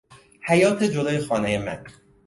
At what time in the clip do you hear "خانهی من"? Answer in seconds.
1.25-1.83